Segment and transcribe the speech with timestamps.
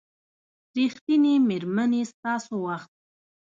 [0.75, 2.91] ریښتینې میرمنې ستاسو وخت